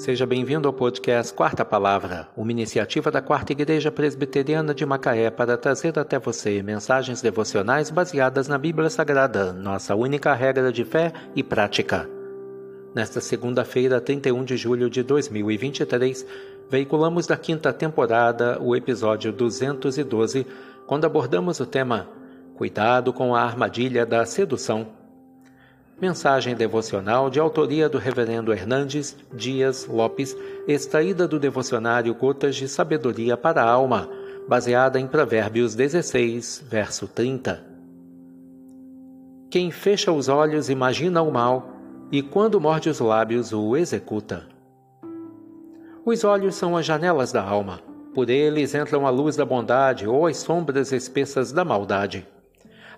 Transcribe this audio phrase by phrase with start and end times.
[0.00, 5.58] Seja bem-vindo ao podcast Quarta Palavra, uma iniciativa da Quarta Igreja Presbiteriana de Macaé para
[5.58, 11.42] trazer até você mensagens devocionais baseadas na Bíblia Sagrada, nossa única regra de fé e
[11.42, 12.08] prática.
[12.94, 16.26] Nesta segunda-feira, 31 de julho de 2023,
[16.70, 20.46] veiculamos da quinta temporada o episódio 212,
[20.86, 22.08] quando abordamos o tema
[22.56, 24.99] Cuidado com a armadilha da sedução.
[26.00, 30.34] Mensagem devocional de autoria do Reverendo Hernandes Dias Lopes,
[30.66, 34.08] extraída do devocionário Gotas de Sabedoria para a Alma,
[34.48, 37.62] baseada em Provérbios 16, verso 30.
[39.50, 41.76] Quem fecha os olhos imagina o mal,
[42.10, 44.46] e quando morde os lábios o executa.
[46.02, 47.78] Os olhos são as janelas da alma.
[48.14, 52.26] Por eles entram a luz da bondade ou as sombras espessas da maldade.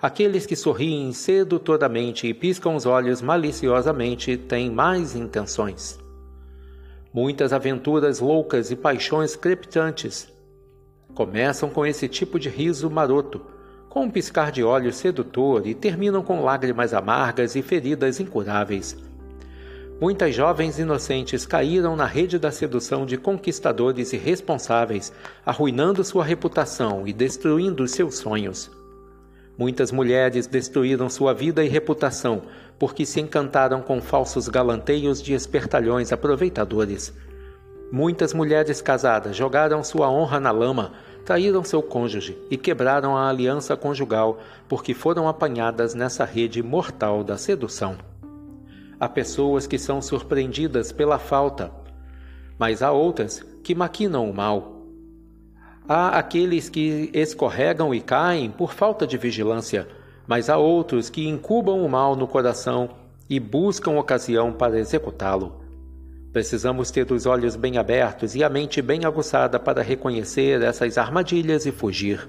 [0.03, 5.97] Aqueles que sorriem sedutoramente e piscam os olhos maliciosamente têm mais intenções.
[7.15, 10.27] Muitas aventuras loucas e paixões crepitantes
[11.15, 13.43] começam com esse tipo de riso maroto,
[13.89, 18.97] com um piscar de olhos sedutor e terminam com lágrimas amargas e feridas incuráveis.
[20.01, 25.13] Muitas jovens inocentes caíram na rede da sedução de conquistadores irresponsáveis,
[25.47, 28.82] arruinando sua reputação e destruindo seus sonhos.
[29.57, 32.43] Muitas mulheres destruíram sua vida e reputação
[32.79, 37.13] porque se encantaram com falsos galanteios de espertalhões aproveitadores.
[37.93, 40.93] Muitas mulheres casadas jogaram sua honra na lama,
[41.25, 47.37] traíram seu cônjuge e quebraram a aliança conjugal porque foram apanhadas nessa rede mortal da
[47.37, 47.97] sedução.
[48.99, 51.71] Há pessoas que são surpreendidas pela falta,
[52.59, 54.82] mas há outras que maquinam o mal
[55.89, 59.89] Há aqueles que escorregam e caem por falta de vigilância,
[60.27, 62.91] mas há outros que incubam o mal no coração
[63.29, 65.61] e buscam ocasião para executá-lo.
[66.33, 71.67] Precisamos ter os olhos bem abertos e a mente bem aguçada para reconhecer essas armadilhas
[71.67, 72.29] e fugir.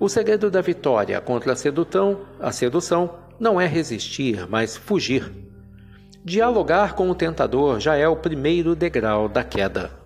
[0.00, 5.30] O segredo da vitória contra a sedução, a sedução não é resistir, mas fugir.
[6.24, 10.05] Dialogar com o tentador já é o primeiro degrau da queda.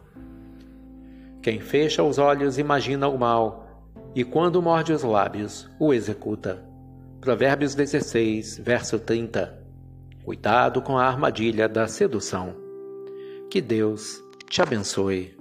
[1.43, 3.67] Quem fecha os olhos imagina o mal,
[4.15, 6.63] e quando morde os lábios, o executa.
[7.21, 9.59] Provérbios 16, verso 30.
[10.25, 12.55] Cuidado com a armadilha da sedução.
[13.51, 15.40] Que Deus te abençoe.